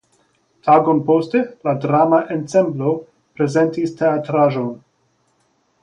Tagon 0.67 1.01
poste 1.09 1.41
la 1.67 1.75
drama 1.83 2.21
ensemblo 2.37 2.95
prezentis 3.39 3.95
teatraĵon. 4.03 4.77